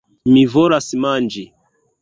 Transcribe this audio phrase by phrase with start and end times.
[0.37, 1.47] Mi volas manĝi.